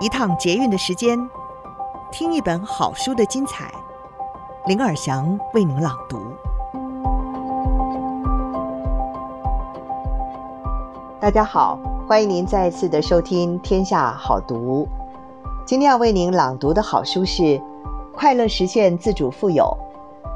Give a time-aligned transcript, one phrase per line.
[0.00, 1.18] 一趟捷运的时间，
[2.12, 3.68] 听一本好书的精彩。
[4.66, 6.20] 林尔祥为您朗读。
[11.18, 14.86] 大家好，欢迎您再次的收听《天下好读》。
[15.66, 17.42] 今天要为您朗读的好书是
[18.14, 19.76] 《快乐实现自主富有：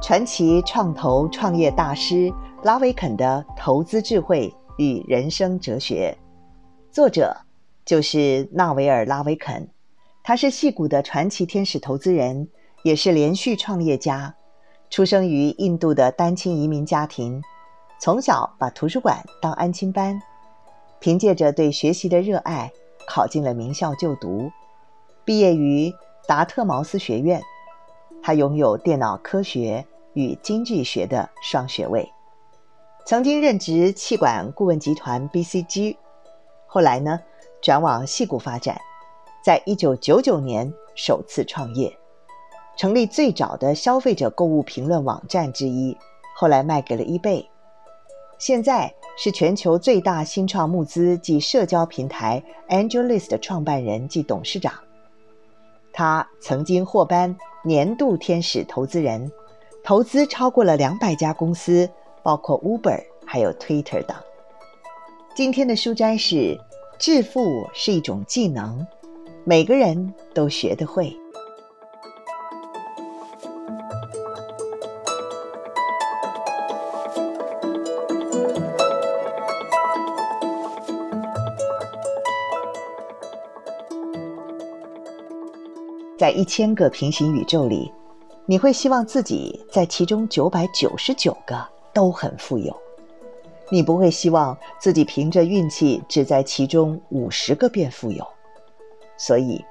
[0.02, 2.34] 传奇创投创业大师
[2.64, 6.18] 拉维肯的投资智慧与人生哲学》，
[6.92, 7.36] 作者，
[7.84, 9.68] 就是纳维尔·拉维肯，
[10.22, 12.48] 他是戏谷的传奇天使投资人，
[12.84, 14.34] 也是连续创业家。
[14.88, 17.42] 出生于印度的单亲移民家庭，
[17.98, 20.20] 从小把图书馆当安亲班，
[21.00, 22.70] 凭借着对学习的热爱，
[23.06, 24.50] 考进了名校就读，
[25.24, 25.92] 毕业于
[26.28, 27.42] 达特茅斯学院。
[28.22, 32.08] 他拥有电脑科学与经济学的双学位，
[33.04, 35.96] 曾经任职气管顾问集团 BCG，
[36.66, 37.18] 后来呢，
[37.62, 38.76] 转往矽谷发展，
[39.40, 41.96] 在一九九九年首次创业，
[42.76, 45.96] 成立最早的消费者购物评论网站之一，
[46.34, 47.46] 后来卖给了 eBay。
[48.36, 54.74] 现在是全球最大新创募资及社交平台 AngelList 的创办人及董事长。
[55.92, 59.30] 他曾经获颁年度天使投资人，
[59.84, 61.88] 投资超过了两百家公司，
[62.24, 64.16] 包括 Uber 还有 Twitter 等。
[65.36, 66.58] 今天的书摘是。
[66.98, 68.86] 致富是一种技能，
[69.44, 71.16] 每个人都学得会。
[86.16, 87.92] 在一千个平行宇宙里，
[88.46, 91.60] 你会希望自己在其中九百九十九个
[91.92, 92.81] 都很富有。
[93.72, 98.22] 你不会希望自己凭着运气只在其中五十个变富有，
[99.16, 99.64] 所以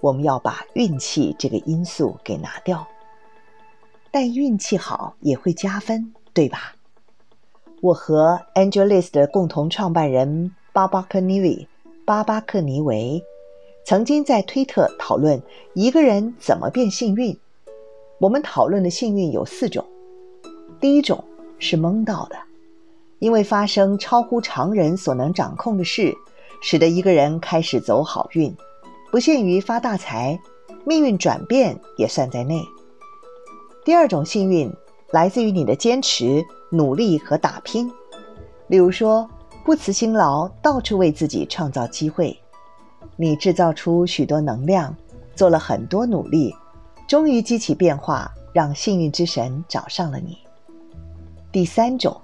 [0.00, 2.88] 我们要把运气这个因素给拿掉。
[4.10, 6.74] 但运气好也会加分，对吧？
[7.82, 11.68] 我和 AngelList 的共同创办人巴巴克尼维
[12.06, 13.22] 巴巴克尼维
[13.84, 15.42] 曾经在推特讨论
[15.74, 17.38] 一个人怎么变幸运。
[18.18, 19.84] 我们讨论的幸运有四种，
[20.80, 21.22] 第一种
[21.58, 22.36] 是蒙到的。
[23.22, 26.12] 因为发生超乎常人所能掌控的事，
[26.60, 28.52] 使得一个人开始走好运，
[29.12, 30.36] 不限于发大财，
[30.84, 32.60] 命运转变也算在内。
[33.84, 34.68] 第二种幸运
[35.12, 37.88] 来自于你的坚持、努力和打拼，
[38.66, 39.30] 例如说
[39.64, 42.36] 不辞辛劳，到处为自己创造机会，
[43.14, 44.92] 你制造出许多能量，
[45.36, 46.52] 做了很多努力，
[47.06, 50.38] 终于激起变化，让幸运之神找上了你。
[51.52, 52.20] 第三种。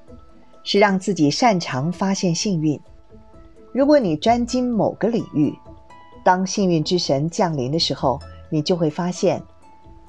[0.68, 2.78] 是让自己擅长发现幸运。
[3.72, 5.50] 如果你专精某个领域，
[6.22, 8.20] 当幸运之神降临的时候，
[8.50, 9.42] 你就会发现，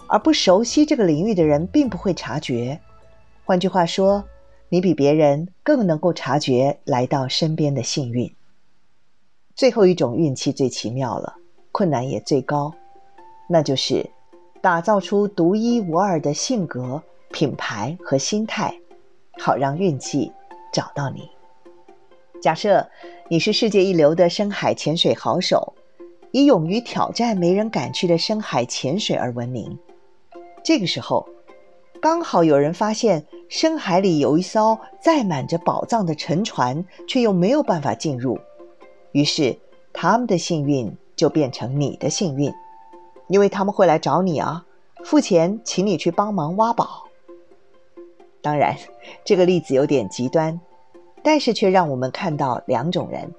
[0.07, 2.77] 而不熟悉这个领域的人并不会察觉。
[3.45, 4.21] 换句话说，
[4.67, 8.29] 你比别人更能够察觉来到身边的幸运。
[9.55, 11.37] 最后一种运气最奇妙了，
[11.71, 12.73] 困难也最高，
[13.47, 14.09] 那就是
[14.59, 18.77] 打造出独一无二的性格、品牌和心态，
[19.37, 20.29] 好让运气。
[20.71, 21.29] 找到你。
[22.41, 22.89] 假设
[23.29, 25.73] 你是世界一流的深海潜水好手，
[26.31, 29.77] 以勇于挑战没人敢去的深海潜水而闻名。
[30.63, 31.27] 这个时候，
[32.01, 38.39] 刚好有人发现深海里有一艘载满着宝藏的沉船，却又没有办法进入。
[39.11, 39.57] 于是，
[39.91, 42.53] 他们的幸运就变成你的幸运，
[43.27, 44.65] 因为他们会来找你啊，
[45.03, 47.08] 付钱请你去帮忙挖宝。
[48.41, 48.75] 当然，
[49.25, 50.59] 这个例子有点极端，
[51.21, 53.33] 但是却让我们看到两种人：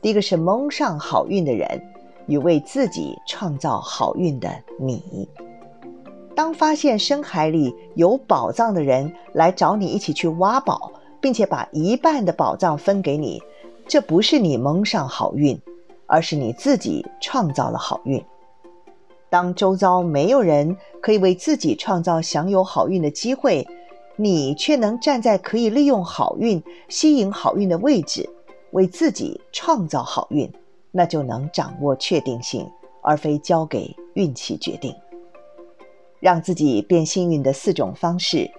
[0.00, 1.82] 第一个是蒙上好运的人，
[2.26, 5.28] 与为自己创造好运的你。
[6.34, 13.42] 当发现深海里有宝藏的人来找你一起去挖宝，并且把一半的宝藏分给你，
[13.86, 15.60] 这不是你蒙上好运，
[16.06, 18.22] 而是你自己创造了好运。
[19.30, 23.66] 当周遭没有人可以为自己创造享有好运的机会，
[24.16, 28.28] 你却能站在可以利用好运、吸引好运的位置，
[28.72, 30.52] 为自己创造好运，
[30.90, 32.68] 那就能掌握确定性，
[33.02, 34.94] 而非交给运气决定。
[36.20, 38.50] 让自己变幸运的四种方式，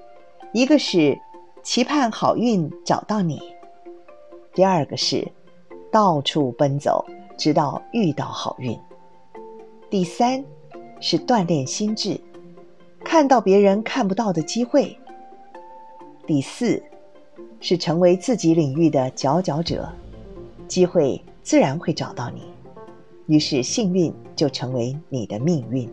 [0.51, 1.17] 一个是
[1.61, 3.38] 期盼好运找到你；
[4.53, 5.31] 第二个是
[5.91, 7.05] 到处奔走，
[7.38, 8.75] 直到遇到好运；
[9.89, 10.44] 第三
[11.00, 12.19] 是锻炼心智，
[13.05, 14.97] 看到别人看不到的机会。
[16.25, 16.81] 第四，
[17.59, 19.89] 是成为自己领域的佼佼者，
[20.69, 22.43] 机会自然会找到你。
[23.27, 25.89] 于是幸运就成为你的命运。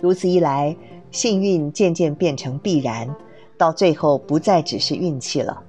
[0.00, 0.76] 如此一来，
[1.12, 3.08] 幸运渐渐变成必然，
[3.56, 5.62] 到最后不再只是运气了，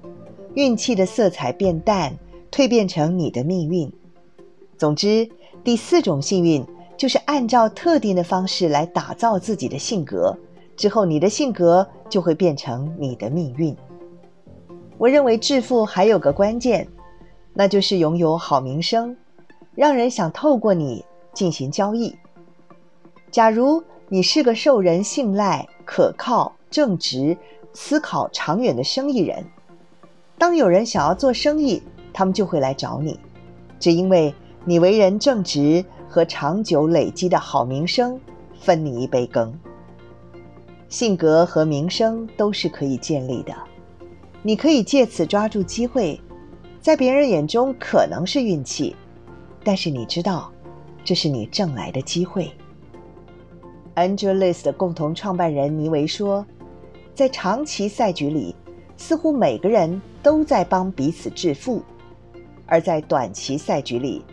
[0.54, 2.12] 运气的色彩变淡，
[2.50, 3.92] 蜕变成你的命运。
[4.76, 5.28] 总之，
[5.62, 6.64] 第四种幸运
[6.96, 10.36] 就是按照特定的方式来打造自己的性格，
[10.76, 13.76] 之后你的性格就会变成你的命运。
[14.98, 16.86] 我认为致富还有个关键，
[17.52, 19.16] 那就是拥有好名声。
[19.74, 22.16] 让人想透过你进行交易。
[23.32, 27.36] 假如你是个受人信赖、可靠、正直、
[27.72, 29.44] 思考长远的生意人，
[30.38, 31.82] 当有人想要做生意，
[32.12, 33.18] 他们就会来找你，
[33.80, 34.32] 只因为
[34.64, 38.20] 你为人正直和长久累积的好名声
[38.60, 39.52] 分你一杯羹。
[40.94, 43.52] 性格和名声都是可以建立的，
[44.44, 46.20] 你可以借此抓住机会，
[46.80, 48.94] 在别人眼中可能是运气。
[49.64, 50.52] 但是你知道，
[51.02, 52.48] 这是你挣来的机会。
[53.96, 56.46] AngelList 的共同创办人尼维说，
[57.12, 58.54] 在长期赛局里，
[58.96, 61.82] 似乎每个人都在帮彼此致富；
[62.66, 64.24] 而在短期赛局里，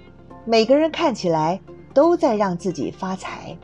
[0.46, 1.60] 每个人看起来
[1.92, 3.58] 都在让自己发财。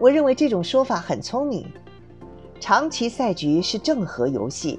[0.00, 1.66] 我认为这种说法很聪明。
[2.60, 4.78] 长期赛局是正和游戏，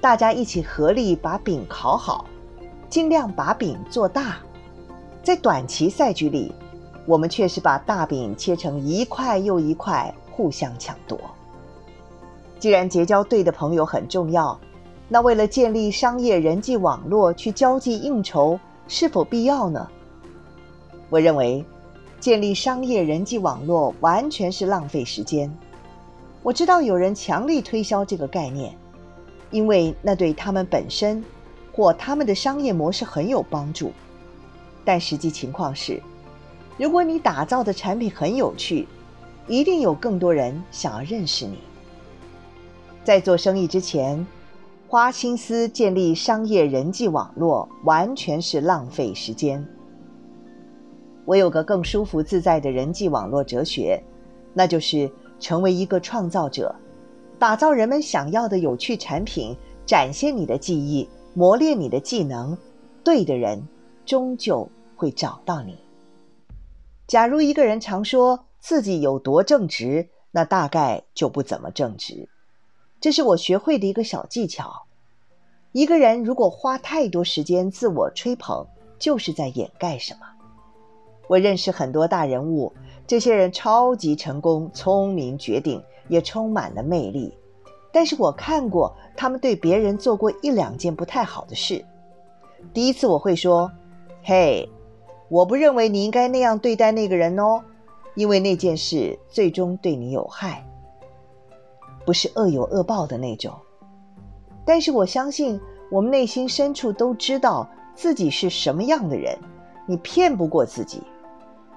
[0.00, 2.24] 大家一起合力把饼烤好，
[2.88, 4.36] 尽量把饼做大。
[5.22, 6.52] 在短期赛局里，
[7.06, 11.18] 我们却是把大饼切成一块又一块，互相抢夺。
[12.58, 14.58] 既然结交对的朋友很重要，
[15.08, 18.58] 那为了建立商业人际网络去交际应酬
[18.88, 19.86] 是否必要呢？
[21.10, 21.64] 我认为，
[22.24, 25.54] 建立商业人际网络完全是浪费时间。
[26.42, 28.74] 我知道有人强力推销这个概念，
[29.50, 31.22] 因为那对他们本身
[31.70, 33.92] 或他们的商业模式很有帮助。
[34.86, 36.02] 但实际情况是，
[36.78, 38.88] 如果你打造的产品很有趣，
[39.46, 41.58] 一定有更多人想要认识你。
[43.04, 44.26] 在做生意之前，
[44.88, 49.62] 花心思建立商业人际网络，完全是浪费时间。
[51.24, 54.02] 我有个更舒服自在的人际网络哲学，
[54.52, 55.10] 那就是
[55.40, 56.74] 成为一个创造者，
[57.38, 59.56] 打造人们想要的有趣产品，
[59.86, 62.56] 展现你的技艺，磨练你的技能，
[63.02, 63.62] 对的人。
[64.06, 65.78] 终究会找到你。
[67.06, 72.28] 假如一个人常说自己有多正直，那大概就不怎么正直。
[73.00, 74.82] 这是我学会的一个小技巧。
[75.72, 78.66] 一个人如果花太多时间自我吹捧，
[78.98, 80.33] 就是在掩盖什么。
[81.26, 82.72] 我认识很多大人物，
[83.06, 87.32] 这些人超级成功、聪明绝顶，也充满了魅力。
[87.92, 91.84] 但是我看过他们对别人做过一两件不太好的事。
[92.72, 93.70] 第一次我会说。
[94.26, 94.66] 嘿，
[95.28, 97.62] 我不认为你应该那样对待那个人哦，
[98.14, 100.66] 因为那件事最终对你有害，
[102.06, 103.52] 不是恶有恶报的那种。
[104.64, 105.60] 但是我相信，
[105.90, 109.38] 我们内心深处都知道自己是什么样的人，
[109.86, 111.02] 你骗不过自己，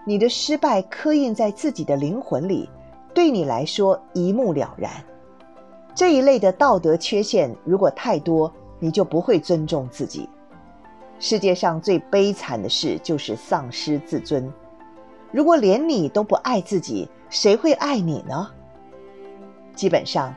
[0.07, 2.69] 你的失败刻印在自己的灵魂里，
[3.13, 4.89] 对你来说一目了然。
[5.93, 8.49] 这一类的道德缺陷如果太多，
[8.79, 10.29] 你就不会尊重自己。
[11.19, 14.49] 世界上最悲惨的事就是丧失自尊。
[15.29, 18.49] 如果连你都不爱自己，谁会爱你呢？
[19.75, 20.33] 基本上，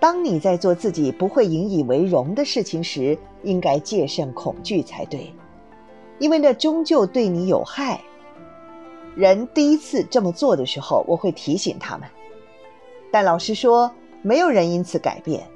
[0.00, 5.34] 当你在做自己不会引以为荣的事情时，应该戒慎恐惧才对，
[6.18, 8.00] 因为那终究对你有害。
[9.14, 12.08] 人第一次这么做的时候，我会提醒他们，
[13.10, 13.90] 但老实说，
[14.22, 15.46] 没有人因此改变。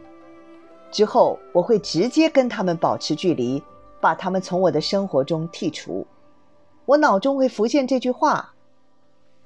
[0.90, 3.62] 之后，我会直接跟他们保持距离。
[3.98, 6.06] 把他们从我的生活中剔除，
[6.84, 8.52] 我脑中会浮现这句话：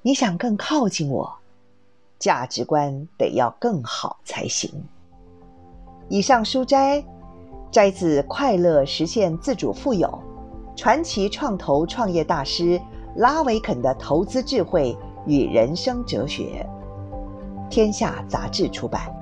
[0.01, 1.33] 你想更靠近我，
[2.19, 4.69] 价值观得要更好才行。
[6.09, 7.03] 以上书摘
[7.71, 10.21] 摘自《快乐实现自主富有：
[10.75, 12.79] 传奇创投创业大师
[13.15, 16.65] 拉维肯的投资智慧与人生哲学》，
[17.69, 19.20] 天下杂志出版。